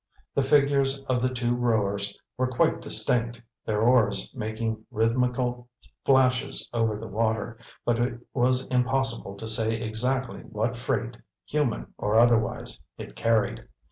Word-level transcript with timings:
The 0.33 0.41
figures 0.41 0.97
of 1.07 1.21
the 1.21 1.31
two 1.31 1.55
rowers 1.55 2.17
were 2.35 2.47
quite 2.51 2.81
distinct, 2.81 3.39
their 3.67 3.83
oars 3.83 4.33
making 4.33 4.83
rhythmical 4.89 5.69
flashes 6.05 6.67
over 6.73 6.97
the 6.97 7.05
water, 7.07 7.59
but 7.85 7.99
it 7.99 8.19
was 8.33 8.65
impossible 8.69 9.37
to 9.37 9.47
say 9.47 9.79
exactly 9.79 10.39
what 10.39 10.75
freight, 10.75 11.17
human 11.45 11.93
or 11.99 12.15
otherwise, 12.19 12.81
it 12.97 13.15
carried. 13.15 13.67